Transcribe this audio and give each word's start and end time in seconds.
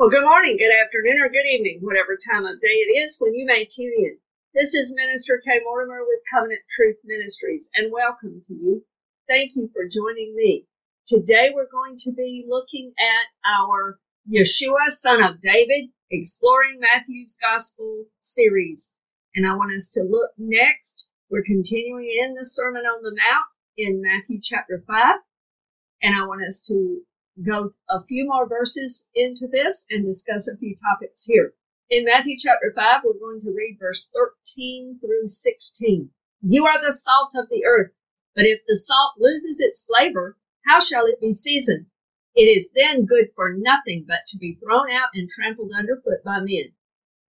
Well, 0.00 0.08
good 0.08 0.24
morning, 0.24 0.56
good 0.56 0.72
afternoon, 0.72 1.20
or 1.20 1.28
good 1.28 1.44
evening, 1.44 1.80
whatever 1.82 2.16
time 2.16 2.46
of 2.46 2.58
day 2.58 2.72
it 2.72 3.04
is 3.04 3.18
when 3.20 3.34
you 3.34 3.44
may 3.44 3.66
tune 3.66 3.92
in. 3.98 4.16
This 4.54 4.72
is 4.72 4.96
Minister 4.96 5.38
Kay 5.44 5.60
Mortimer 5.62 6.00
with 6.00 6.20
Covenant 6.32 6.62
Truth 6.70 6.96
Ministries, 7.04 7.68
and 7.74 7.92
welcome 7.92 8.40
to 8.46 8.54
you. 8.54 8.86
Thank 9.28 9.50
you 9.56 9.68
for 9.74 9.82
joining 9.86 10.34
me. 10.34 10.64
Today 11.06 11.50
we're 11.54 11.68
going 11.70 11.96
to 11.98 12.12
be 12.16 12.46
looking 12.48 12.94
at 12.98 13.28
our 13.46 13.98
Yeshua, 14.26 14.88
son 14.88 15.22
of 15.22 15.38
David, 15.38 15.90
exploring 16.10 16.80
Matthew's 16.80 17.36
Gospel 17.38 18.06
series. 18.20 18.96
And 19.34 19.46
I 19.46 19.54
want 19.54 19.74
us 19.74 19.90
to 19.90 20.00
look 20.00 20.30
next. 20.38 21.10
We're 21.28 21.44
continuing 21.44 22.06
in 22.06 22.36
the 22.36 22.46
Sermon 22.46 22.84
on 22.86 23.02
the 23.02 23.10
Mount 23.10 23.48
in 23.76 24.00
Matthew 24.00 24.40
chapter 24.42 24.82
5. 24.86 25.16
And 26.00 26.16
I 26.16 26.26
want 26.26 26.42
us 26.42 26.64
to 26.68 27.02
go 27.44 27.72
a 27.88 28.04
few 28.04 28.26
more 28.26 28.48
verses 28.48 29.08
into 29.14 29.46
this 29.50 29.86
and 29.90 30.04
discuss 30.04 30.48
a 30.48 30.56
few 30.56 30.76
topics 30.76 31.24
here. 31.24 31.54
In 31.88 32.04
Matthew 32.04 32.36
chapter 32.38 32.72
5, 32.74 33.00
we're 33.04 33.18
going 33.18 33.40
to 33.42 33.50
read 33.50 33.78
verse 33.80 34.10
13 34.14 34.98
through 35.00 35.28
16. 35.28 36.10
You 36.42 36.66
are 36.66 36.80
the 36.80 36.92
salt 36.92 37.32
of 37.34 37.48
the 37.50 37.64
earth, 37.64 37.90
but 38.34 38.44
if 38.44 38.60
the 38.66 38.76
salt 38.76 39.14
loses 39.18 39.60
its 39.60 39.84
flavor, 39.84 40.36
how 40.66 40.80
shall 40.80 41.06
it 41.06 41.20
be 41.20 41.32
seasoned? 41.32 41.86
It 42.34 42.44
is 42.44 42.72
then 42.74 43.06
good 43.06 43.30
for 43.34 43.52
nothing 43.52 44.04
but 44.06 44.20
to 44.28 44.38
be 44.38 44.54
thrown 44.62 44.90
out 44.90 45.08
and 45.14 45.28
trampled 45.28 45.72
underfoot 45.76 46.22
by 46.24 46.38
men. 46.38 46.72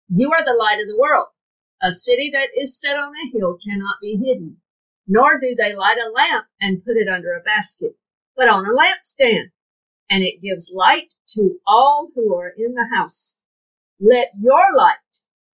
You 0.09 0.31
are 0.31 0.45
the 0.45 0.57
light 0.57 0.79
of 0.79 0.87
the 0.87 0.99
world. 0.99 1.29
A 1.81 1.89
city 1.91 2.29
that 2.33 2.49
is 2.55 2.79
set 2.79 2.97
on 2.97 3.13
a 3.15 3.31
hill 3.35 3.57
cannot 3.57 3.95
be 3.99 4.21
hidden, 4.23 4.57
nor 5.07 5.39
do 5.39 5.55
they 5.57 5.75
light 5.75 5.97
a 5.97 6.11
lamp 6.11 6.45
and 6.59 6.85
put 6.85 6.97
it 6.97 7.07
under 7.07 7.33
a 7.33 7.41
basket, 7.41 7.95
but 8.35 8.47
on 8.47 8.65
a 8.65 8.69
lampstand 8.69 9.49
and 10.11 10.23
it 10.23 10.41
gives 10.41 10.73
light 10.75 11.07
to 11.29 11.57
all 11.65 12.11
who 12.13 12.35
are 12.35 12.53
in 12.57 12.73
the 12.73 12.89
house. 12.93 13.41
Let 13.97 14.27
your 14.37 14.75
light 14.75 14.97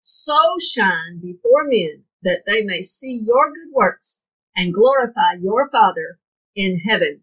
so 0.02 0.56
shine 0.60 1.20
before 1.22 1.66
men 1.66 2.06
that 2.24 2.42
they 2.48 2.64
may 2.64 2.82
see 2.82 3.22
your 3.24 3.50
good 3.50 3.72
works 3.72 4.24
and 4.56 4.74
glorify 4.74 5.34
your 5.40 5.70
Father 5.70 6.20
in 6.56 6.80
heaven. 6.80 7.22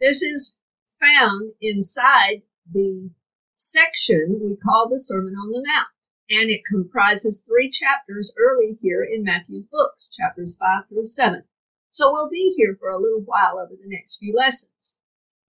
This 0.00 0.22
is 0.22 0.58
found 1.00 1.52
inside 1.60 2.42
the 2.72 3.10
section 3.56 4.38
we 4.40 4.56
call 4.56 4.88
the 4.88 5.00
Sermon 5.00 5.34
on 5.34 5.50
the 5.50 5.64
Mount, 5.66 5.88
and 6.30 6.50
it 6.50 6.60
comprises 6.70 7.44
three 7.44 7.68
chapters 7.68 8.32
early 8.38 8.78
here 8.80 9.02
in 9.02 9.24
Matthew's 9.24 9.66
books, 9.66 10.08
chapters 10.12 10.56
5 10.56 10.84
through 10.88 11.06
7. 11.06 11.42
So 11.90 12.12
we'll 12.12 12.30
be 12.30 12.54
here 12.56 12.76
for 12.78 12.90
a 12.90 12.98
little 12.98 13.22
while 13.24 13.58
over 13.58 13.72
the 13.72 13.88
next 13.88 14.18
few 14.18 14.32
lessons. 14.36 14.99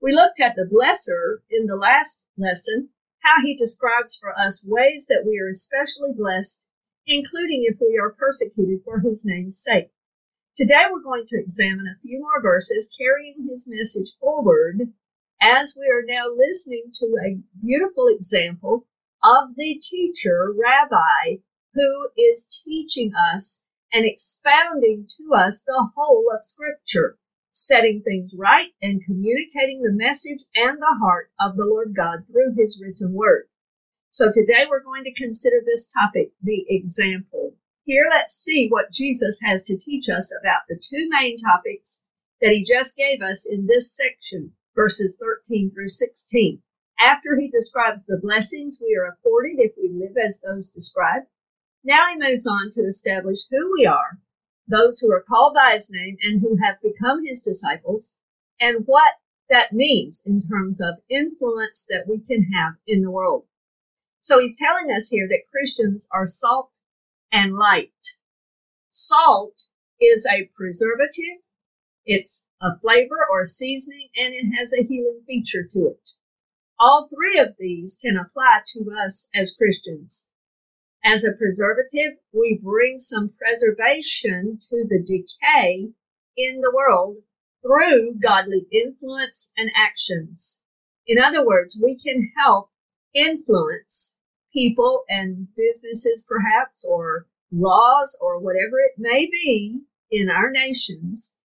We 0.02 0.14
looked 0.14 0.40
at 0.40 0.56
the 0.56 0.64
blesser 0.64 1.44
in 1.52 1.68
the 1.68 1.76
last 1.76 2.28
lesson, 2.36 2.90
how 3.20 3.42
he 3.44 3.56
describes 3.56 4.18
for 4.18 4.38
us 4.38 4.66
ways 4.68 5.06
that 5.08 5.26
we 5.28 5.40
are 5.40 5.48
especially 5.48 6.12
blessed, 6.12 6.68
including 7.06 7.66
if 7.66 7.78
we 7.80 8.00
are 8.02 8.10
persecuted 8.10 8.80
for 8.84 9.00
his 9.00 9.24
name's 9.26 9.62
sake. 9.62 9.92
Today 10.58 10.86
we're 10.92 11.04
going 11.04 11.28
to 11.28 11.40
examine 11.40 11.86
a 11.86 12.00
few 12.02 12.20
more 12.20 12.42
verses 12.42 12.94
carrying 12.98 13.48
his 13.48 13.70
message 13.70 14.10
forward 14.20 14.92
as 15.40 15.78
we 15.80 15.86
are 15.88 16.04
now 16.04 16.26
listening 16.36 16.86
to 16.94 17.06
a 17.24 17.38
beautiful 17.64 18.08
example 18.08 18.88
of 19.24 19.56
the 19.56 19.80
teacher, 19.80 20.52
rabbi, 20.52 21.42
who 21.76 22.10
is 22.18 22.64
teaching 22.66 23.14
us 23.14 23.64
and 23.94 24.06
expounding 24.06 25.06
to 25.18 25.36
us 25.36 25.62
the 25.62 25.90
whole 25.96 26.26
of 26.34 26.44
scripture 26.44 27.20
setting 27.52 28.02
things 28.02 28.34
right 28.38 28.70
and 28.82 29.04
communicating 29.06 29.82
the 29.82 29.92
message 29.92 30.44
and 30.56 30.78
the 30.78 30.98
heart 31.02 31.32
of 31.40 31.56
the 31.56 31.66
Lord 31.66 31.94
God 31.96 32.20
through 32.28 32.56
his 32.58 32.82
written 32.82 33.14
word. 33.14 33.46
So 34.10 34.32
today 34.32 34.66
we're 34.70 34.84
going 34.84 35.04
to 35.04 35.14
consider 35.14 35.58
this 35.66 35.90
topic, 35.92 36.32
the 36.42 36.66
example. 36.68 37.56
Here 37.84 38.08
let's 38.10 38.34
see 38.34 38.68
what 38.68 38.92
Jesus 38.92 39.40
has 39.46 39.64
to 39.66 39.78
teach 39.78 40.10
us 40.10 40.34
about 40.42 40.62
the 40.68 40.82
two 40.82 41.08
main 41.10 41.36
topics 41.38 42.08
that 42.42 42.52
he 42.52 42.64
just 42.64 42.98
gave 42.98 43.22
us 43.22 43.48
in 43.50 43.68
this 43.68 43.96
section, 43.96 44.54
verses 44.76 45.18
13 45.20 45.72
through 45.74 45.90
16. 45.90 46.62
After 47.00 47.40
he 47.40 47.50
describes 47.50 48.06
the 48.06 48.20
blessings 48.22 48.80
we 48.82 48.96
are 48.96 49.08
afforded 49.12 49.58
if 49.58 49.72
we 49.78 49.90
live 49.90 50.18
as 50.18 50.42
those 50.42 50.70
described, 50.70 51.28
now 51.84 52.08
he 52.10 52.16
moves 52.16 52.46
on 52.46 52.70
to 52.72 52.82
establish 52.82 53.40
who 53.50 53.74
we 53.78 53.86
are 53.86 54.20
those 54.72 55.00
who 55.00 55.12
are 55.12 55.24
called 55.28 55.54
by 55.54 55.74
his 55.74 55.92
name 55.92 56.18
and 56.24 56.42
who 56.42 56.58
have 56.64 56.82
become 56.82 57.26
his 57.26 57.42
disciples, 57.42 58.18
and 58.60 58.86
what 58.86 59.14
that 59.50 59.74
means 59.74 60.24
in 60.26 60.42
terms 60.42 60.80
of 60.82 60.96
influence 61.10 61.86
that 61.90 62.06
we 62.08 62.20
can 62.20 62.50
have 62.54 62.76
in 62.88 63.02
the 63.02 63.12
world. 63.12 63.46
So 64.22 64.40
he's 64.40 64.58
telling 64.58 64.96
us 64.96 65.10
here 65.10 65.28
that 65.28 65.50
Christians 65.52 66.08
are 66.14 66.26
salt 66.26 66.72
and 67.32 67.56
light. 67.56 68.18
Salt 68.90 69.64
is 70.00 70.26
a 70.26 70.50
preservative, 70.56 71.44
it's 72.06 72.48
a 72.62 72.80
flavor 72.80 73.26
or 73.30 73.46
seasoning, 73.46 74.10
and 74.16 74.34
it 74.34 74.56
has 74.58 74.74
a 74.74 74.84
healing 74.84 75.22
feature 75.28 75.68
to 75.72 75.88
it. 75.88 76.10
All 76.80 77.08
three 77.08 77.40
of 77.40 77.56
these 77.60 78.00
can 78.02 78.18
apply 78.18 78.62
to 78.74 78.92
us 78.92 79.30
as 79.36 79.56
Christians. 79.56 80.31
As 81.04 81.24
a 81.24 81.34
preservative, 81.34 82.20
we 82.32 82.60
bring 82.62 83.00
some 83.00 83.34
preservation 83.38 84.60
to 84.70 84.86
the 84.88 85.00
decay 85.00 85.90
in 86.38 86.62
the 86.62 86.72
world 86.74 87.18
through 87.62 88.16
godly 88.22 88.68
influence 88.72 89.52
and 89.58 89.72
actions. 89.76 90.64
In 91.08 91.18
other 91.18 91.46
words, 91.46 91.82
we 91.84 91.98
can 91.98 92.32
help 92.38 92.70
influence 93.14 94.20
people 94.54 95.04
and 95.10 95.48
businesses 95.56 96.26
perhaps 96.28 96.86
or 96.86 97.28
laws 97.52 98.18
or 98.22 98.40
whatever 98.40 98.80
it 98.80 98.94
may 98.98 99.28
be 99.30 99.82
in 100.12 100.30
our 100.30 100.52
nations 100.52 101.40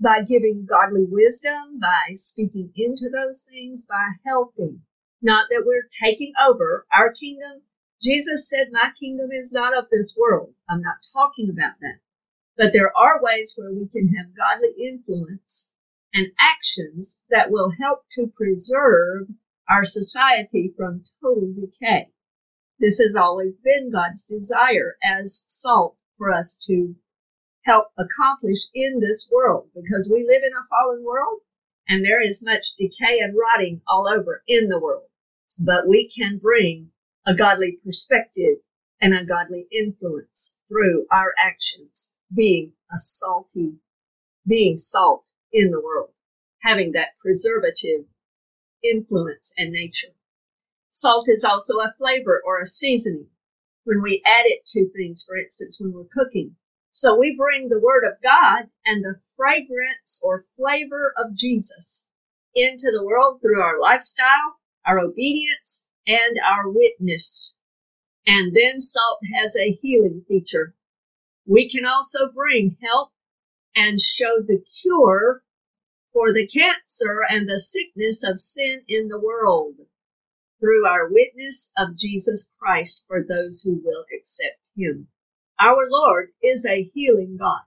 by 0.00 0.22
giving 0.22 0.66
godly 0.68 1.04
wisdom, 1.08 1.78
by 1.80 2.14
speaking 2.14 2.72
into 2.74 3.08
those 3.08 3.46
things, 3.48 3.86
by 3.88 4.14
helping. 4.26 4.82
Not 5.22 5.46
that 5.50 5.62
we're 5.64 5.88
taking 6.02 6.32
over. 6.44 6.86
Our 6.92 7.12
kingdom 7.12 7.62
Jesus 8.04 8.50
said, 8.50 8.66
My 8.70 8.90
kingdom 8.98 9.30
is 9.32 9.50
not 9.50 9.76
of 9.76 9.86
this 9.90 10.14
world. 10.18 10.52
I'm 10.68 10.82
not 10.82 10.96
talking 11.14 11.48
about 11.48 11.80
that. 11.80 12.00
But 12.56 12.72
there 12.74 12.94
are 12.96 13.22
ways 13.22 13.54
where 13.56 13.72
we 13.72 13.88
can 13.88 14.14
have 14.14 14.36
godly 14.36 14.74
influence 14.78 15.72
and 16.12 16.28
actions 16.38 17.24
that 17.30 17.50
will 17.50 17.72
help 17.80 18.02
to 18.12 18.30
preserve 18.36 19.28
our 19.70 19.84
society 19.84 20.70
from 20.76 21.04
total 21.22 21.54
decay. 21.58 22.08
This 22.78 22.98
has 22.98 23.16
always 23.16 23.54
been 23.54 23.90
God's 23.90 24.26
desire 24.26 24.96
as 25.02 25.44
salt 25.46 25.96
for 26.18 26.30
us 26.30 26.58
to 26.66 26.94
help 27.64 27.88
accomplish 27.96 28.68
in 28.74 29.00
this 29.00 29.30
world 29.32 29.68
because 29.74 30.12
we 30.12 30.26
live 30.28 30.42
in 30.42 30.52
a 30.52 30.68
fallen 30.68 31.02
world 31.02 31.40
and 31.88 32.04
there 32.04 32.20
is 32.20 32.44
much 32.44 32.74
decay 32.76 33.18
and 33.20 33.34
rotting 33.34 33.80
all 33.88 34.06
over 34.06 34.42
in 34.46 34.68
the 34.68 34.78
world. 34.78 35.08
But 35.58 35.88
we 35.88 36.06
can 36.06 36.38
bring 36.38 36.90
a 37.26 37.34
godly 37.34 37.78
perspective 37.84 38.58
and 39.00 39.14
a 39.14 39.24
godly 39.24 39.66
influence 39.70 40.60
through 40.68 41.06
our 41.10 41.32
actions, 41.38 42.16
being 42.34 42.72
a 42.92 42.98
salty, 42.98 43.74
being 44.46 44.76
salt 44.76 45.24
in 45.52 45.70
the 45.70 45.80
world, 45.80 46.10
having 46.60 46.92
that 46.92 47.18
preservative 47.20 48.06
influence 48.82 49.54
and 49.56 49.72
nature. 49.72 50.14
Salt 50.90 51.28
is 51.28 51.44
also 51.44 51.78
a 51.78 51.94
flavor 51.98 52.40
or 52.44 52.60
a 52.60 52.66
seasoning 52.66 53.28
when 53.84 54.02
we 54.02 54.22
add 54.24 54.44
it 54.46 54.64
to 54.66 54.88
things, 54.90 55.24
for 55.26 55.36
instance, 55.36 55.78
when 55.80 55.92
we're 55.92 56.04
cooking. 56.04 56.56
So 56.92 57.18
we 57.18 57.34
bring 57.36 57.68
the 57.68 57.80
word 57.80 58.04
of 58.04 58.22
God 58.22 58.68
and 58.86 59.04
the 59.04 59.16
fragrance 59.36 60.22
or 60.24 60.44
flavor 60.56 61.12
of 61.16 61.34
Jesus 61.34 62.08
into 62.54 62.90
the 62.92 63.04
world 63.04 63.40
through 63.40 63.60
our 63.60 63.80
lifestyle, 63.80 64.58
our 64.86 64.98
obedience, 65.00 65.88
and 66.06 66.36
our 66.44 66.68
witness. 66.68 67.58
And 68.26 68.54
then 68.54 68.80
salt 68.80 69.20
has 69.38 69.56
a 69.56 69.78
healing 69.82 70.22
feature. 70.26 70.74
We 71.46 71.68
can 71.68 71.84
also 71.84 72.30
bring 72.32 72.76
help 72.82 73.10
and 73.76 74.00
show 74.00 74.40
the 74.40 74.64
cure 74.82 75.42
for 76.12 76.32
the 76.32 76.46
cancer 76.46 77.20
and 77.28 77.48
the 77.48 77.58
sickness 77.58 78.22
of 78.24 78.40
sin 78.40 78.82
in 78.88 79.08
the 79.08 79.20
world 79.20 79.74
through 80.60 80.86
our 80.86 81.08
witness 81.10 81.72
of 81.76 81.98
Jesus 81.98 82.52
Christ 82.58 83.04
for 83.06 83.22
those 83.22 83.62
who 83.62 83.80
will 83.84 84.04
accept 84.16 84.60
him. 84.76 85.08
Our 85.60 85.84
Lord 85.88 86.30
is 86.42 86.64
a 86.64 86.90
healing 86.94 87.36
God. 87.38 87.62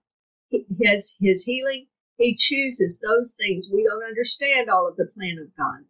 He 0.49 0.65
has 0.85 1.15
his 1.19 1.43
healing. 1.43 1.87
He 2.17 2.35
chooses 2.35 2.99
those 2.99 3.35
things. 3.37 3.67
We 3.71 3.83
don't 3.83 4.03
understand 4.03 4.69
all 4.69 4.87
of 4.87 4.95
the 4.95 5.05
plan 5.05 5.37
of 5.39 5.55
God. 5.55 5.85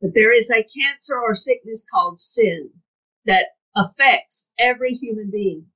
But 0.00 0.12
there 0.14 0.36
is 0.36 0.50
a 0.50 0.64
cancer 0.64 1.18
or 1.20 1.34
sickness 1.34 1.86
called 1.92 2.18
sin 2.18 2.70
that 3.26 3.46
affects 3.76 4.52
every 4.58 4.94
human 4.94 5.30
being. 5.30 5.66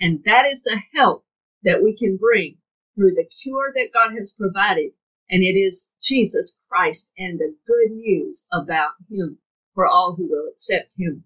And 0.00 0.20
that 0.24 0.46
is 0.46 0.62
the 0.62 0.80
help 0.94 1.24
that 1.62 1.82
we 1.82 1.96
can 1.96 2.16
bring 2.16 2.58
through 2.94 3.14
the 3.14 3.28
cure 3.42 3.72
that 3.74 3.92
God 3.92 4.14
has 4.16 4.34
provided. 4.38 4.92
And 5.30 5.42
it 5.42 5.58
is 5.58 5.92
Jesus 6.02 6.60
Christ 6.68 7.12
and 7.18 7.38
the 7.38 7.54
good 7.66 7.92
news 7.92 8.46
about 8.52 8.92
Him 9.10 9.38
for 9.78 9.86
all 9.86 10.16
who 10.16 10.28
will 10.28 10.48
accept 10.50 10.94
him. 10.98 11.22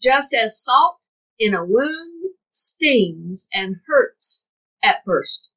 Just 0.00 0.32
as 0.32 0.64
salt 0.64 1.00
in 1.38 1.52
a 1.52 1.62
wound 1.62 2.30
stings 2.50 3.46
and 3.52 3.76
hurts 3.86 4.46
at 4.82 5.04
first. 5.04 5.50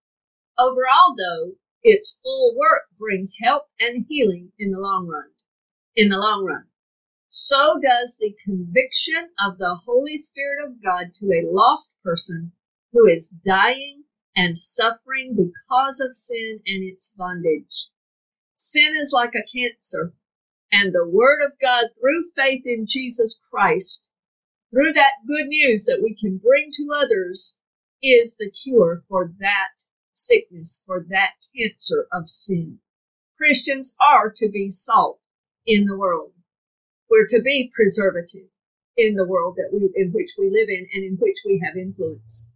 Overall, 0.60 1.16
though, 1.18 1.54
its 1.84 2.20
full 2.22 2.54
work 2.58 2.82
brings 3.00 3.36
help 3.42 3.68
and 3.80 4.06
healing 4.10 4.52
in 4.60 4.72
the 4.72 4.80
long 4.80 5.08
run. 5.08 5.30
In 5.98 6.10
the 6.10 6.20
long 6.20 6.46
run. 6.46 6.66
So 7.28 7.80
does 7.82 8.18
the 8.20 8.36
conviction 8.46 9.30
of 9.44 9.58
the 9.58 9.80
Holy 9.84 10.16
Spirit 10.16 10.64
of 10.64 10.84
God 10.84 11.08
to 11.16 11.32
a 11.32 11.50
lost 11.52 11.96
person 12.04 12.52
who 12.94 13.08
is 13.08 13.36
dying 13.44 14.04
and 14.36 14.56
suffering 14.56 15.36
because 15.36 16.00
of 16.00 16.16
sin 16.16 16.60
and 16.68 16.84
its 16.84 17.16
bondage. 17.18 17.90
Sin 18.54 18.96
is 18.96 19.10
like 19.12 19.34
a 19.34 19.42
cancer, 19.42 20.14
and 20.72 20.94
the 20.94 21.10
Word 21.10 21.44
of 21.44 21.54
God 21.60 21.86
through 22.00 22.30
faith 22.36 22.62
in 22.64 22.86
Jesus 22.86 23.40
Christ, 23.50 24.12
through 24.70 24.94
that 24.94 25.26
good 25.26 25.48
news 25.48 25.86
that 25.86 26.04
we 26.04 26.14
can 26.14 26.38
bring 26.38 26.70
to 26.74 26.94
others, 26.94 27.60
is 28.04 28.38
the 28.38 28.52
cure 28.52 29.02
for 29.10 29.34
that 29.40 29.82
sickness, 30.14 30.84
for 30.86 31.04
that 31.10 31.32
cancer 31.58 32.06
of 32.12 32.30
sin. 32.30 32.82
Christians 33.36 33.96
are 34.00 34.32
to 34.38 34.48
be 34.48 34.70
salt 34.70 35.20
in 35.68 35.86
the 35.86 35.98
world. 35.98 36.32
We're 37.10 37.28
to 37.28 37.42
be 37.42 37.72
preservative 37.76 38.48
in 38.96 39.16
the 39.16 39.28
world 39.28 39.58
that 39.58 39.70
we, 39.72 39.90
in 39.96 40.12
which 40.12 40.32
we 40.40 40.50
live 40.50 40.70
in 40.70 40.88
and 40.94 41.04
in 41.04 41.18
which 41.20 41.38
we 41.46 41.62
have 41.64 41.78
influence. 41.78 42.52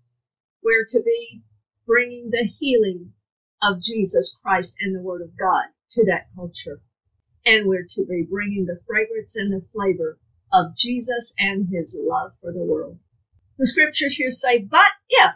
We're 0.64 0.86
to 0.90 1.02
be 1.04 1.44
bringing 1.86 2.30
the 2.32 2.50
healing 2.60 3.14
of 3.62 3.82
Jesus 3.82 4.36
Christ 4.42 4.78
and 4.82 4.96
the 4.96 5.02
Word 5.02 5.22
of 5.22 5.38
God 5.38 5.66
to 5.92 6.06
that 6.06 6.28
culture. 6.36 6.82
And 7.46 7.68
we're 7.68 7.86
to 7.90 8.06
be 8.06 8.26
bringing 8.30 8.66
the 8.66 8.80
fragrance 8.88 9.36
and 9.36 9.52
the 9.52 9.66
flavor 9.74 10.18
of 10.54 10.76
Jesus 10.76 11.34
and 11.38 11.68
his 11.72 11.98
love 12.02 12.34
for 12.40 12.52
the 12.52 12.64
world. 12.64 13.00
The 13.58 13.68
scriptures 13.68 14.16
here 14.16 14.32
say, 14.32 14.60
but 14.60 14.92
if 15.10 15.36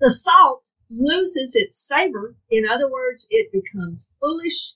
the 0.00 0.10
salt 0.10 0.62
loses 0.90 1.56
its 1.56 1.86
savor, 1.88 2.36
in 2.50 2.66
other 2.68 2.90
words, 2.90 3.26
it 3.30 3.52
becomes 3.52 4.14
foolish, 4.20 4.74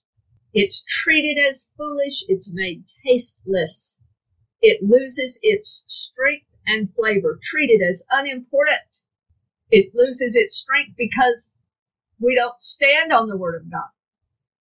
it's 0.58 0.82
treated 0.87 1.37
as 1.37 1.70
foolish, 1.76 2.25
it's 2.29 2.50
made 2.55 2.85
tasteless, 3.06 4.03
it 4.62 4.82
loses 4.82 5.38
its 5.43 5.85
strength 5.87 6.47
and 6.67 6.88
flavor, 6.94 7.38
treated 7.43 7.87
as 7.87 8.06
unimportant. 8.11 9.03
It 9.70 9.94
loses 9.94 10.35
its 10.35 10.56
strength 10.56 10.97
because 10.97 11.53
we 12.19 12.35
don't 12.35 12.58
stand 12.58 13.12
on 13.12 13.29
the 13.29 13.37
word 13.37 13.61
of 13.61 13.70
God. 13.70 13.91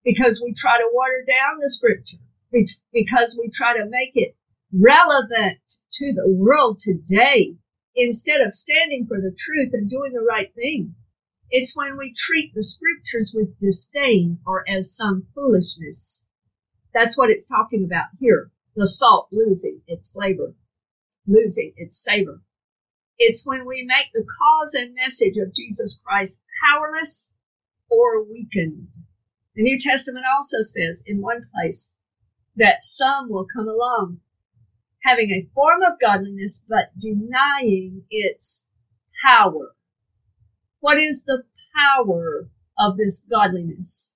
Because 0.04 0.42
we 0.44 0.54
try 0.54 0.78
to 0.78 0.90
water 0.92 1.24
down 1.26 1.60
the 1.62 1.70
scripture, 1.70 2.18
because 2.52 3.40
we 3.40 3.50
try 3.54 3.78
to 3.78 3.86
make 3.86 4.12
it 4.16 4.36
relevant 4.74 5.60
to 5.94 6.12
the 6.12 6.28
world 6.28 6.78
today 6.78 7.56
instead 7.96 8.42
of 8.42 8.54
standing 8.54 9.06
for 9.08 9.22
the 9.22 9.34
truth 9.38 9.70
and 9.72 9.90
doing 9.90 10.12
the 10.12 10.20
right 10.20 10.54
thing. 10.56 10.94
It's 11.50 11.76
when 11.76 11.98
we 11.98 12.14
treat 12.14 12.54
the 12.54 12.64
scriptures 12.64 13.34
with 13.36 13.60
disdain 13.60 14.40
or 14.46 14.64
as 14.70 14.96
some 14.96 15.28
foolishness. 15.34 16.28
That's 16.94 17.18
what 17.18 17.30
it's 17.30 17.48
talking 17.48 17.84
about 17.84 18.08
here. 18.20 18.52
The 18.76 18.88
salt 18.88 19.30
losing 19.32 19.82
its 19.88 20.12
flavor, 20.12 20.56
losing 21.28 21.74
its 21.78 22.04
savor. 22.04 22.42
It's 23.18 23.48
when 23.48 23.66
we 23.66 23.86
make 23.86 24.08
the 24.14 24.26
cause 24.26 24.74
and 24.74 24.94
message 24.94 25.38
of 25.38 25.54
Jesus 25.54 26.00
Christ 26.04 26.40
powerless 26.64 27.34
or 27.90 28.24
weakened. 28.24 28.88
The 29.56 29.64
New 29.64 29.80
Testament 29.80 30.26
also 30.36 30.58
says 30.64 31.04
in 31.06 31.22
one 31.22 31.46
place 31.54 31.96
that 32.58 32.84
some 32.84 33.30
will 33.30 33.48
come 33.56 33.68
along 33.68 34.20
having 35.06 35.30
a 35.32 35.48
form 35.54 35.82
of 35.84 36.00
godliness 36.02 36.66
but 36.68 36.90
denying 36.98 38.04
its 38.10 38.68
power. 39.24 39.75
What 40.86 41.00
is 41.00 41.26
the 41.26 41.42
power 41.76 42.48
of 42.78 42.98
this 42.98 43.26
godliness? 43.28 44.16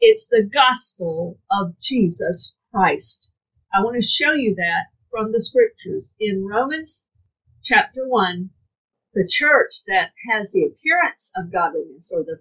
It's 0.00 0.26
the 0.26 0.42
gospel 0.42 1.38
of 1.50 1.78
Jesus 1.78 2.56
Christ. 2.72 3.30
I 3.70 3.82
want 3.82 4.00
to 4.00 4.08
show 4.08 4.32
you 4.32 4.54
that 4.54 4.84
from 5.10 5.32
the 5.32 5.42
scriptures 5.42 6.14
in 6.18 6.46
Romans 6.46 7.06
chapter 7.62 8.08
1. 8.08 8.48
The 9.12 9.28
church 9.30 9.84
that 9.88 10.12
has 10.26 10.52
the 10.52 10.64
appearance 10.64 11.34
of 11.36 11.52
godliness 11.52 12.10
or 12.16 12.24
the 12.24 12.40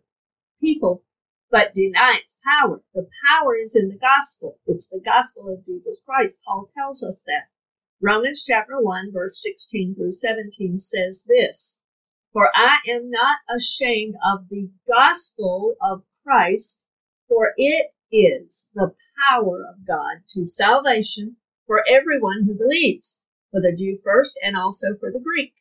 people 0.62 1.04
but 1.52 1.74
deny 1.74 2.18
its 2.22 2.40
power. 2.62 2.82
The 2.94 3.10
power 3.28 3.58
is 3.58 3.76
in 3.76 3.90
the 3.90 3.98
gospel. 3.98 4.58
It's 4.68 4.88
the 4.88 5.02
gospel 5.04 5.54
of 5.54 5.66
Jesus 5.66 6.02
Christ. 6.06 6.40
Paul 6.48 6.70
tells 6.78 7.04
us 7.04 7.26
that. 7.28 7.50
Romans 8.02 8.46
chapter 8.48 8.80
1 8.80 9.12
verse 9.12 9.44
16 9.44 9.96
through 9.96 10.14
17 10.14 10.78
says 10.78 11.26
this, 11.28 11.82
For 12.32 12.50
I 12.56 12.78
am 12.88 13.10
not 13.10 13.40
ashamed 13.50 14.16
of 14.24 14.50
the 14.50 14.70
gospel 14.88 15.76
of 15.82 16.04
Christ, 16.24 16.86
for 17.28 17.54
it 17.58 17.92
is 18.12 18.70
the 18.76 18.94
power 19.28 19.66
of 19.68 19.88
God 19.88 20.24
to 20.30 20.46
salvation 20.46 21.38
for 21.66 21.84
everyone 21.88 22.44
who 22.46 22.54
believes, 22.54 23.24
for 23.52 23.62
the 23.62 23.76
Jew 23.76 23.98
first 24.04 24.40
and 24.44 24.56
also 24.56 24.96
for 25.00 25.12
the 25.12 25.20
Greek. 25.20 25.54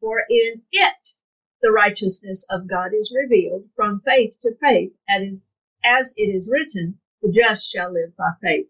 For 0.00 0.24
in 0.28 0.62
it 0.72 1.10
the 1.62 1.70
righteousness 1.70 2.46
of 2.50 2.68
God 2.68 2.90
is 2.92 3.16
revealed 3.16 3.70
from 3.74 4.00
faith 4.00 4.34
to 4.42 4.54
faith, 4.60 4.92
as, 5.08 5.48
as 5.84 6.14
it 6.16 6.28
is 6.28 6.50
written, 6.52 6.98
the 7.22 7.30
just 7.30 7.70
shall 7.70 7.92
live 7.92 8.16
by 8.16 8.30
faith. 8.42 8.66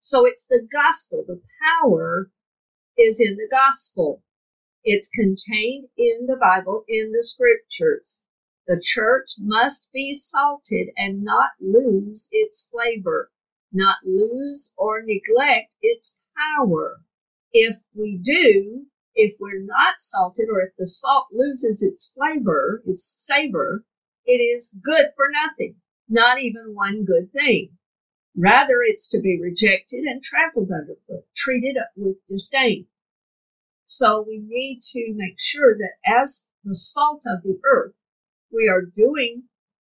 So 0.00 0.26
it's 0.26 0.46
the 0.46 0.66
gospel. 0.70 1.24
The 1.26 1.40
power 1.82 2.30
is 2.96 3.20
in 3.20 3.36
the 3.36 3.48
gospel. 3.50 4.22
It's 4.88 5.10
contained 5.10 5.88
in 5.98 6.26
the 6.28 6.36
Bible, 6.36 6.84
in 6.86 7.10
the 7.10 7.24
scriptures. 7.24 8.24
The 8.68 8.80
church 8.80 9.30
must 9.36 9.90
be 9.92 10.14
salted 10.14 10.90
and 10.96 11.24
not 11.24 11.50
lose 11.60 12.28
its 12.30 12.68
flavor, 12.70 13.32
not 13.72 13.96
lose 14.04 14.74
or 14.78 15.02
neglect 15.02 15.74
its 15.82 16.22
power. 16.36 17.00
If 17.52 17.78
we 17.94 18.16
do, 18.22 18.86
if 19.16 19.34
we're 19.40 19.58
not 19.58 19.94
salted 19.98 20.48
or 20.48 20.60
if 20.60 20.76
the 20.78 20.86
salt 20.86 21.26
loses 21.32 21.82
its 21.82 22.12
flavor, 22.12 22.80
its 22.86 23.02
savor, 23.18 23.84
it 24.24 24.38
is 24.38 24.78
good 24.84 25.06
for 25.16 25.26
nothing, 25.32 25.74
not 26.08 26.40
even 26.40 26.76
one 26.76 27.04
good 27.04 27.32
thing. 27.32 27.70
Rather, 28.36 28.84
it's 28.84 29.08
to 29.08 29.20
be 29.20 29.40
rejected 29.40 30.04
and 30.04 30.22
trampled 30.22 30.70
underfoot, 30.70 31.24
treated 31.34 31.76
with 31.96 32.24
disdain. 32.28 32.86
So 33.86 34.24
we 34.26 34.38
need 34.44 34.80
to 34.92 35.14
make 35.14 35.38
sure 35.38 35.76
that 35.78 35.94
as 36.04 36.50
the 36.64 36.74
salt 36.74 37.22
of 37.24 37.44
the 37.44 37.60
earth, 37.64 37.94
we 38.52 38.68
are 38.68 38.82
doing 38.82 39.44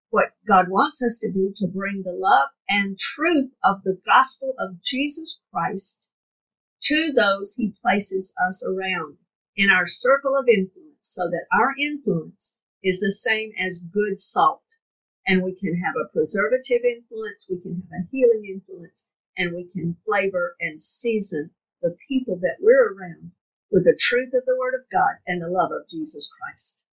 what 0.09 0.33
God 0.47 0.69
wants 0.69 1.03
us 1.03 1.19
to 1.19 1.31
do 1.31 1.53
to 1.57 1.67
bring 1.67 2.01
the 2.03 2.11
love 2.11 2.49
and 2.67 2.97
truth 2.97 3.53
of 3.63 3.83
the 3.83 3.99
gospel 4.03 4.55
of 4.57 4.81
Jesus 4.81 5.41
Christ 5.53 6.09
to 6.81 7.13
those 7.15 7.55
he 7.55 7.75
places 7.81 8.33
us 8.43 8.67
around 8.67 9.17
in 9.55 9.69
our 9.69 9.85
circle 9.85 10.35
of 10.35 10.47
influence 10.47 10.97
so 11.01 11.29
that 11.29 11.45
our 11.53 11.75
influence 11.79 12.57
is 12.83 12.99
the 12.99 13.11
same 13.11 13.51
as 13.59 13.85
good 13.93 14.19
salt. 14.19 14.63
And 15.27 15.43
we 15.43 15.53
can 15.53 15.75
have 15.75 15.95
a 15.95 16.11
preservative 16.11 16.81
influence, 16.83 17.45
we 17.47 17.59
can 17.61 17.83
have 17.91 18.01
a 18.01 18.07
healing 18.11 18.45
influence, 18.51 19.11
and 19.37 19.55
we 19.55 19.65
can 19.71 19.95
flavor 20.03 20.55
and 20.59 20.81
season 20.81 21.51
the 21.83 21.95
people 22.09 22.39
that 22.41 22.57
we're 22.59 22.93
around 22.93 23.31
with 23.71 23.85
the 23.85 23.97
truth 23.97 24.33
of 24.33 24.45
the 24.45 24.57
Word 24.59 24.73
of 24.73 24.89
God 24.91 25.15
and 25.25 25.41
the 25.41 25.47
love 25.47 25.71
of 25.71 25.89
Jesus 25.89 26.31
Christ. 26.31 26.83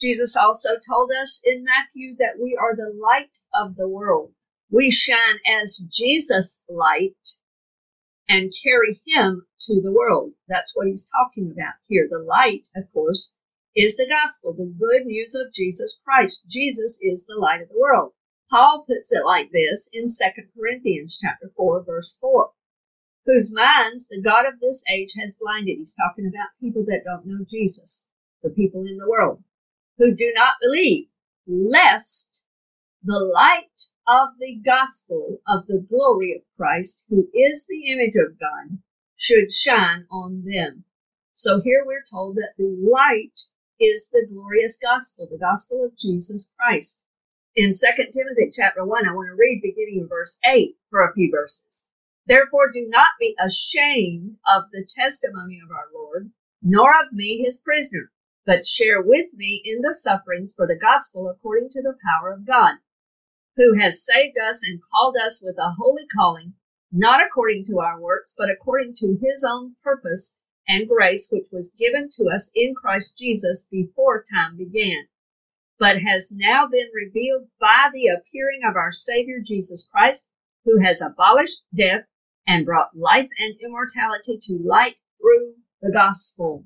Jesus 0.00 0.36
also 0.36 0.70
told 0.88 1.10
us 1.10 1.40
in 1.44 1.64
Matthew 1.64 2.16
that 2.18 2.38
we 2.40 2.56
are 2.60 2.76
the 2.76 2.92
light 2.94 3.38
of 3.54 3.76
the 3.76 3.88
world. 3.88 4.32
We 4.70 4.90
shine 4.90 5.38
as 5.46 5.86
Jesus' 5.90 6.64
light 6.68 7.16
and 8.28 8.52
carry 8.62 9.00
him 9.06 9.46
to 9.60 9.80
the 9.80 9.92
world. 9.92 10.32
That's 10.48 10.72
what 10.74 10.86
he's 10.86 11.10
talking 11.10 11.52
about 11.52 11.74
here. 11.86 12.06
The 12.10 12.18
light, 12.18 12.68
of 12.76 12.92
course, 12.92 13.36
is 13.74 13.96
the 13.96 14.08
gospel, 14.08 14.52
the 14.52 14.72
good 14.78 15.06
news 15.06 15.34
of 15.34 15.52
Jesus 15.52 16.00
Christ. 16.04 16.44
Jesus 16.48 16.98
is 17.02 17.26
the 17.26 17.38
light 17.38 17.62
of 17.62 17.68
the 17.68 17.78
world. 17.78 18.12
Paul 18.50 18.84
puts 18.86 19.12
it 19.12 19.24
like 19.24 19.50
this 19.52 19.90
in 19.92 20.06
2 20.06 20.42
Corinthians 20.56 21.18
chapter 21.20 21.50
4 21.56 21.84
verse 21.84 22.16
4. 22.20 22.50
Whose 23.26 23.52
minds 23.52 24.08
the 24.08 24.22
God 24.22 24.46
of 24.46 24.60
this 24.60 24.84
age 24.88 25.12
has 25.20 25.38
blinded. 25.40 25.78
He's 25.78 25.96
talking 25.96 26.26
about 26.26 26.48
people 26.60 26.84
that 26.86 27.02
don't 27.04 27.26
know 27.26 27.44
Jesus, 27.44 28.08
the 28.42 28.50
people 28.50 28.82
in 28.86 28.98
the 28.98 29.08
world, 29.08 29.42
who 29.98 30.14
do 30.14 30.32
not 30.34 30.54
believe, 30.60 31.08
lest 31.46 32.44
the 33.02 33.18
light 33.18 33.90
of 34.06 34.38
the 34.38 34.60
gospel 34.64 35.40
of 35.48 35.66
the 35.66 35.84
glory 35.88 36.34
of 36.36 36.42
Christ, 36.56 37.04
who 37.08 37.28
is 37.34 37.66
the 37.68 37.90
image 37.92 38.14
of 38.14 38.38
God, 38.38 38.78
should 39.16 39.52
shine 39.52 40.06
on 40.10 40.44
them. 40.44 40.84
So 41.34 41.60
here 41.60 41.82
we're 41.84 42.04
told 42.08 42.36
that 42.36 42.54
the 42.56 42.76
light 42.80 43.40
is 43.80 44.08
the 44.10 44.26
glorious 44.32 44.78
gospel, 44.78 45.26
the 45.30 45.38
gospel 45.38 45.84
of 45.84 45.98
Jesus 45.98 46.52
Christ. 46.58 47.04
In 47.56 47.70
2 47.70 48.04
Timothy 48.12 48.52
chapter 48.54 48.84
1, 48.84 49.08
I 49.08 49.12
want 49.12 49.28
to 49.28 49.34
read 49.34 49.60
beginning 49.62 50.00
in 50.02 50.08
verse 50.08 50.38
8 50.44 50.76
for 50.90 51.02
a 51.02 51.12
few 51.12 51.30
verses. 51.30 51.88
Therefore 52.26 52.70
do 52.72 52.86
not 52.88 53.10
be 53.20 53.36
ashamed 53.38 54.38
of 54.52 54.64
the 54.72 54.86
testimony 54.86 55.60
of 55.62 55.70
our 55.70 55.86
Lord, 55.94 56.30
nor 56.60 56.90
of 56.90 57.12
me 57.12 57.38
his 57.38 57.60
prisoner, 57.60 58.10
but 58.44 58.66
share 58.66 59.00
with 59.00 59.32
me 59.34 59.62
in 59.64 59.80
the 59.82 59.94
sufferings 59.94 60.52
for 60.52 60.66
the 60.66 60.78
gospel 60.78 61.28
according 61.28 61.68
to 61.70 61.82
the 61.82 61.96
power 62.04 62.32
of 62.32 62.46
God, 62.46 62.78
who 63.56 63.78
has 63.78 64.04
saved 64.04 64.36
us 64.38 64.64
and 64.66 64.80
called 64.92 65.16
us 65.16 65.40
with 65.44 65.56
a 65.58 65.74
holy 65.78 66.06
calling, 66.16 66.54
not 66.90 67.24
according 67.24 67.64
to 67.66 67.78
our 67.78 68.00
works, 68.00 68.34
but 68.36 68.50
according 68.50 68.94
to 68.94 69.18
his 69.22 69.44
own 69.48 69.76
purpose 69.82 70.40
and 70.68 70.88
grace, 70.88 71.28
which 71.30 71.46
was 71.52 71.74
given 71.78 72.08
to 72.10 72.28
us 72.28 72.50
in 72.56 72.74
Christ 72.74 73.16
Jesus 73.16 73.68
before 73.70 74.24
time 74.34 74.56
began, 74.56 75.06
but 75.78 76.02
has 76.02 76.32
now 76.34 76.66
been 76.66 76.88
revealed 76.92 77.48
by 77.60 77.88
the 77.92 78.08
appearing 78.08 78.62
of 78.68 78.74
our 78.74 78.90
Savior 78.90 79.38
Jesus 79.40 79.88
Christ, 79.92 80.30
who 80.64 80.80
has 80.80 81.00
abolished 81.00 81.64
death 81.72 82.02
and 82.46 82.64
brought 82.64 82.96
life 82.96 83.28
and 83.38 83.54
immortality 83.62 84.38
to 84.42 84.58
light 84.64 85.00
through 85.20 85.54
the 85.82 85.90
gospel. 85.92 86.64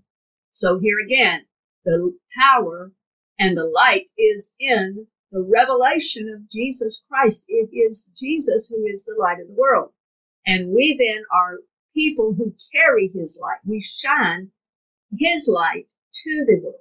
So 0.53 0.79
here 0.79 0.99
again, 0.99 1.47
the 1.85 2.17
power 2.39 2.93
and 3.39 3.57
the 3.57 3.65
light 3.65 4.07
is 4.19 4.55
in 4.61 5.07
the 5.33 5.43
revelation 5.43 6.29
of 6.29 6.51
Jesus 6.51 7.07
Christ. 7.09 7.45
It 7.49 7.71
is 7.73 8.11
Jesus 8.15 8.69
who 8.69 8.85
is 8.87 9.05
the 9.05 9.17
light 9.19 9.41
of 9.41 9.49
the 9.49 9.55
world. 9.55 9.93
And 10.47 10.71
we 10.71 10.97
then 10.97 11.23
are 11.33 11.61
people 11.95 12.35
who 12.37 12.55
carry 12.73 13.11
his 13.15 13.41
light. 13.41 13.61
We 13.65 13.81
shine 13.81 14.51
his 15.17 15.49
light 15.49 15.93
to 16.25 16.45
the 16.47 16.61
world. 16.63 16.75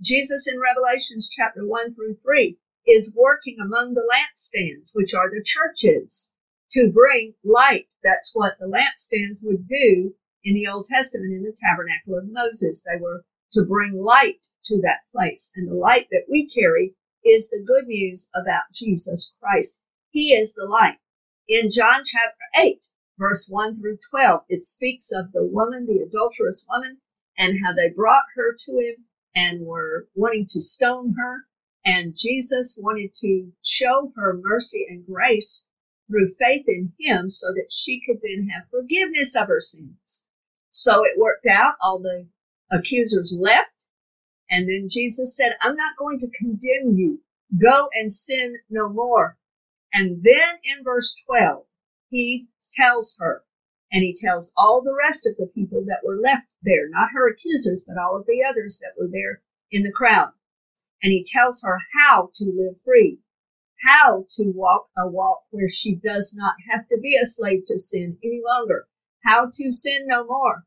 Jesus 0.00 0.48
in 0.52 0.60
Revelations 0.60 1.30
chapter 1.30 1.66
1 1.66 1.94
through 1.94 2.16
3 2.22 2.58
is 2.86 3.14
working 3.16 3.58
among 3.60 3.94
the 3.94 4.02
lampstands, 4.02 4.90
which 4.94 5.14
are 5.14 5.30
the 5.30 5.42
churches, 5.44 6.34
to 6.72 6.90
bring 6.92 7.34
light. 7.44 7.86
That's 8.02 8.30
what 8.34 8.54
the 8.58 8.66
lampstands 8.66 9.40
would 9.44 9.68
do 9.68 10.14
in 10.44 10.54
the 10.54 10.66
Old 10.66 10.86
Testament 10.90 11.32
in 11.32 11.42
the 11.42 11.56
tabernacle 11.62 12.16
of 12.16 12.32
Moses. 12.32 12.82
They 12.82 13.00
were 13.00 13.24
to 13.52 13.64
bring 13.64 13.94
light 13.94 14.46
to 14.64 14.80
that 14.80 15.00
place. 15.12 15.52
And 15.54 15.68
the 15.68 15.74
light 15.74 16.08
that 16.10 16.24
we 16.30 16.48
carry 16.48 16.94
is 17.24 17.50
the 17.50 17.62
good 17.64 17.86
news 17.86 18.30
about 18.34 18.72
Jesus 18.74 19.34
Christ. 19.40 19.80
He 20.10 20.32
is 20.32 20.54
the 20.54 20.66
light. 20.66 20.96
In 21.48 21.70
John 21.70 22.02
chapter 22.04 22.44
8, 22.58 22.86
verse 23.18 23.46
1 23.48 23.76
through 23.80 23.98
12, 24.10 24.42
it 24.48 24.62
speaks 24.62 25.10
of 25.12 25.32
the 25.32 25.44
woman, 25.44 25.86
the 25.86 26.02
adulterous 26.02 26.66
woman, 26.68 26.98
and 27.38 27.58
how 27.64 27.72
they 27.72 27.90
brought 27.90 28.24
her 28.36 28.54
to 28.66 28.72
him 28.72 29.04
and 29.34 29.66
were 29.66 30.08
wanting 30.14 30.46
to 30.50 30.60
stone 30.60 31.14
her. 31.18 31.46
And 31.84 32.14
Jesus 32.16 32.78
wanted 32.80 33.12
to 33.20 33.52
show 33.62 34.12
her 34.16 34.38
mercy 34.40 34.86
and 34.88 35.04
grace 35.04 35.68
through 36.12 36.34
faith 36.38 36.64
in 36.68 36.92
him 37.00 37.30
so 37.30 37.48
that 37.54 37.72
she 37.72 38.02
could 38.06 38.18
then 38.22 38.48
have 38.48 38.68
forgiveness 38.70 39.34
of 39.34 39.48
her 39.48 39.60
sins. 39.60 40.28
So 40.70 41.04
it 41.04 41.18
worked 41.18 41.46
out. 41.46 41.74
All 41.80 41.98
the 41.98 42.28
accusers 42.70 43.34
left. 43.38 43.88
And 44.50 44.68
then 44.68 44.86
Jesus 44.88 45.34
said, 45.34 45.52
I'm 45.62 45.76
not 45.76 45.96
going 45.98 46.18
to 46.18 46.30
condemn 46.38 46.96
you. 46.96 47.20
Go 47.58 47.88
and 47.94 48.12
sin 48.12 48.56
no 48.68 48.88
more. 48.88 49.38
And 49.92 50.22
then 50.22 50.58
in 50.64 50.84
verse 50.84 51.14
12, 51.26 51.64
he 52.10 52.48
tells 52.76 53.16
her, 53.18 53.44
and 53.90 54.02
he 54.02 54.14
tells 54.16 54.52
all 54.56 54.82
the 54.82 54.94
rest 54.94 55.26
of 55.26 55.36
the 55.36 55.50
people 55.54 55.84
that 55.86 56.00
were 56.04 56.16
left 56.16 56.54
there, 56.62 56.88
not 56.88 57.10
her 57.14 57.28
accusers, 57.28 57.84
but 57.86 58.00
all 58.00 58.16
of 58.16 58.26
the 58.26 58.42
others 58.46 58.80
that 58.80 58.98
were 58.98 59.08
there 59.10 59.42
in 59.70 59.82
the 59.82 59.92
crowd. 59.92 60.30
And 61.02 61.12
he 61.12 61.24
tells 61.26 61.62
her 61.62 61.78
how 61.98 62.30
to 62.34 62.44
live 62.44 62.80
free, 62.82 63.18
how 63.82 64.26
to 64.36 64.52
walk 64.54 64.88
a 64.96 65.08
walk 65.08 65.42
where 65.50 65.68
she 65.68 65.94
does 65.94 66.34
not 66.38 66.54
have 66.70 66.88
to 66.88 66.98
be 67.00 67.16
a 67.16 67.26
slave 67.26 67.62
to 67.66 67.78
sin 67.78 68.18
any 68.22 68.40
longer, 68.44 68.86
how 69.24 69.50
to 69.52 69.72
sin 69.72 70.06
no 70.06 70.24
more. 70.24 70.64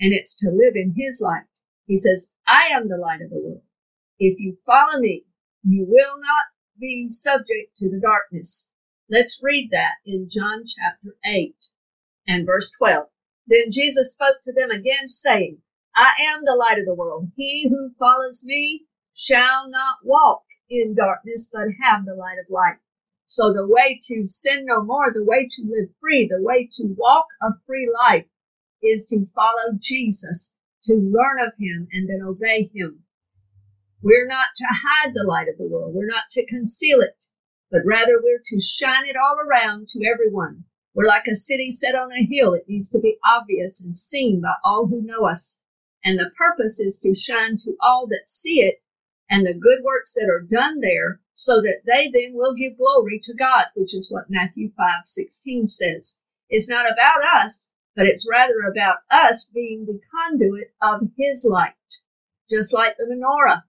And 0.00 0.12
it's 0.12 0.36
to 0.40 0.50
live 0.50 0.74
in 0.74 0.94
his 0.96 1.20
light. 1.22 1.44
He 1.86 1.96
says, 1.96 2.32
I 2.46 2.68
am 2.74 2.88
the 2.88 2.98
light 2.98 3.22
of 3.22 3.30
the 3.30 3.38
world. 3.38 3.62
If 4.18 4.38
you 4.38 4.56
follow 4.66 4.98
me, 4.98 5.24
you 5.62 5.84
will 5.88 6.18
not 6.18 6.44
be 6.78 7.08
subject 7.08 7.76
to 7.78 7.88
the 7.88 8.00
darkness. 8.00 8.72
Let's 9.08 9.40
read 9.42 9.70
that 9.70 9.94
in 10.04 10.28
John 10.30 10.64
chapter 10.66 11.16
8 11.24 11.54
and 12.26 12.46
verse 12.46 12.72
12. 12.76 13.06
Then 13.46 13.70
Jesus 13.70 14.12
spoke 14.12 14.36
to 14.42 14.52
them 14.52 14.70
again, 14.70 15.06
saying, 15.06 15.58
I 15.94 16.12
am 16.34 16.42
the 16.44 16.56
light 16.56 16.78
of 16.78 16.86
the 16.86 16.94
world. 16.94 17.30
He 17.36 17.68
who 17.68 17.88
follows 17.98 18.42
me 18.44 18.84
shall 19.14 19.70
not 19.70 19.98
walk 20.04 20.42
in 20.70 20.94
darkness, 20.94 21.50
but 21.52 21.68
have 21.82 22.04
the 22.04 22.14
light 22.14 22.38
of 22.38 22.50
life. 22.50 22.78
So 23.26 23.52
the 23.52 23.66
way 23.66 23.98
to 24.04 24.26
sin 24.26 24.64
no 24.66 24.82
more, 24.82 25.12
the 25.12 25.24
way 25.24 25.48
to 25.50 25.62
live 25.68 25.90
free, 26.00 26.28
the 26.28 26.42
way 26.42 26.68
to 26.76 26.94
walk 26.96 27.26
a 27.42 27.50
free 27.66 27.90
life 27.92 28.26
is 28.82 29.06
to 29.08 29.26
follow 29.34 29.76
Jesus, 29.78 30.56
to 30.84 30.94
learn 30.94 31.40
of 31.40 31.52
him 31.58 31.88
and 31.92 32.08
then 32.08 32.22
obey 32.22 32.70
him. 32.72 33.02
We're 34.02 34.28
not 34.28 34.48
to 34.56 34.66
hide 34.68 35.12
the 35.14 35.26
light 35.26 35.48
of 35.48 35.58
the 35.58 35.66
world. 35.66 35.94
We're 35.94 36.06
not 36.06 36.30
to 36.30 36.46
conceal 36.46 37.00
it, 37.00 37.24
but 37.70 37.80
rather 37.84 38.20
we're 38.22 38.42
to 38.44 38.60
shine 38.60 39.06
it 39.06 39.16
all 39.16 39.38
around 39.40 39.88
to 39.88 40.06
everyone. 40.06 40.64
We're 40.94 41.08
like 41.08 41.26
a 41.28 41.34
city 41.34 41.70
set 41.72 41.94
on 41.96 42.12
a 42.12 42.24
hill. 42.24 42.54
It 42.54 42.68
needs 42.68 42.90
to 42.90 43.00
be 43.00 43.18
obvious 43.26 43.84
and 43.84 43.96
seen 43.96 44.40
by 44.40 44.54
all 44.64 44.86
who 44.86 45.02
know 45.02 45.26
us. 45.26 45.60
And 46.04 46.18
the 46.18 46.30
purpose 46.38 46.78
is 46.78 47.00
to 47.00 47.14
shine 47.14 47.56
to 47.58 47.74
all 47.82 48.06
that 48.06 48.28
see 48.28 48.60
it 48.60 48.76
and 49.28 49.44
the 49.44 49.54
good 49.54 49.82
works 49.82 50.14
that 50.14 50.28
are 50.28 50.40
done 50.40 50.80
there 50.80 51.20
so 51.34 51.60
that 51.60 51.82
they 51.84 52.08
then 52.08 52.32
will 52.34 52.54
give 52.54 52.78
glory 52.78 53.20
to 53.24 53.34
God, 53.34 53.66
which 53.74 53.94
is 53.94 54.10
what 54.10 54.30
Matthew 54.30 54.70
5 54.76 55.02
16 55.04 55.66
says. 55.66 56.20
It's 56.48 56.68
not 56.68 56.86
about 56.90 57.24
us, 57.24 57.72
but 57.94 58.06
it's 58.06 58.28
rather 58.30 58.60
about 58.60 58.98
us 59.10 59.50
being 59.54 59.86
the 59.86 60.00
conduit 60.10 60.72
of 60.80 61.08
His 61.18 61.46
light, 61.48 61.74
just 62.48 62.72
like 62.72 62.96
the 62.96 63.06
menorah 63.12 63.62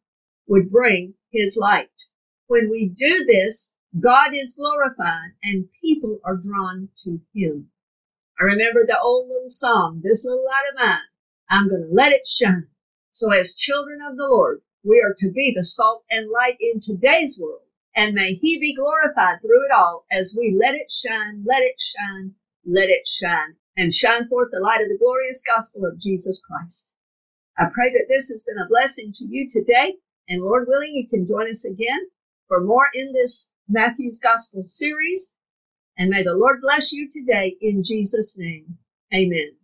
would 0.48 0.72
bring 0.72 1.16
His 1.32 1.58
light. 1.60 2.04
When 2.48 2.70
we 2.70 2.88
do 2.88 3.26
this, 3.26 3.74
God 4.00 4.30
is 4.34 4.56
glorified 4.56 5.32
and 5.44 5.70
people 5.84 6.20
are 6.24 6.38
drawn 6.38 6.90
to 7.04 7.20
Him. 7.34 7.70
I 8.40 8.44
remember 8.44 8.86
the 8.86 9.00
old 9.00 9.28
little 9.28 9.50
song, 9.50 10.02
This 10.04 10.24
Little 10.24 10.46
Light 10.46 10.70
of 10.72 10.80
Mine, 10.80 11.00
I'm 11.50 11.70
going 11.70 11.88
to 11.90 11.94
let 11.94 12.12
it 12.12 12.28
shine. 12.28 12.68
So 13.12 13.34
as 13.34 13.56
children 13.56 14.00
of 14.08 14.16
the 14.16 14.26
Lord, 14.26 14.62
we 14.88 15.02
are 15.02 15.14
to 15.18 15.32
be 15.32 15.54
the 15.56 15.66
salt 15.66 16.04
and 16.10 16.32
light 16.32 16.58
in 16.60 16.80
today's 16.80 17.40
world. 17.42 17.62
And 17.96 18.14
may 18.14 18.36
He 18.36 18.60
be 18.60 18.76
glorified 18.76 19.42
through 19.42 19.66
it 19.66 19.72
all 19.76 20.06
as 20.12 20.36
we 20.38 20.56
let 20.58 20.76
it 20.76 20.92
shine, 20.92 21.44
let 21.46 21.62
it 21.62 21.80
shine, 21.80 22.36
let 22.66 22.90
it 22.90 23.08
shine, 23.08 23.56
and 23.76 23.94
shine 23.94 24.28
forth 24.28 24.50
the 24.52 24.62
light 24.64 24.82
of 24.82 24.90
the 24.90 24.98
glorious 24.98 25.44
gospel 25.46 25.86
of 25.86 26.00
Jesus 26.00 26.40
Christ. 26.40 26.94
I 27.58 27.66
pray 27.74 27.92
that 27.92 28.06
this 28.08 28.30
has 28.30 28.46
been 28.48 28.64
a 28.64 28.70
blessing 28.70 29.12
to 29.16 29.26
you 29.26 29.48
today. 29.50 29.96
And 30.30 30.44
Lord 30.44 30.68
willing, 30.68 30.94
you 30.94 31.08
can 31.08 31.26
join 31.26 31.50
us 31.50 31.66
again 31.66 32.10
for 32.48 32.62
more 32.62 32.88
in 32.94 33.14
this 33.14 33.52
Matthew's 33.68 34.20
Gospel 34.20 34.64
series. 34.66 35.36
And 35.98 36.10
may 36.10 36.22
the 36.22 36.36
Lord 36.36 36.62
bless 36.62 36.92
you 36.92 37.10
today 37.10 37.56
in 37.62 37.84
Jesus' 37.84 38.38
name. 38.38 38.78
Amen. 39.14 39.57